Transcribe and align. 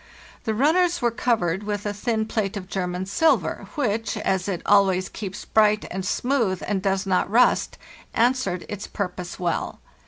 The 0.45 0.55
runners 0.55 0.99
were 0.99 1.11
covered 1.11 1.61
with 1.61 1.85
a 1.85 1.93
thin 1.93 2.25
plate 2.25 2.57
of 2.57 2.67
German 2.67 3.05
silver, 3.05 3.67
which, 3.75 4.17
as 4.17 4.47
it 4.49 4.63
always 4.65 5.09
keeps 5.09 5.45
bright 5.45 5.85
and 5.91 6.03
smooth 6.03 6.63
and 6.65 6.81
does 6.81 7.05
not 7.05 7.29
rust, 7.29 7.77
answered 8.15 8.65
its 8.67 8.87
purpose 8.87 9.39
well. 9.39 9.79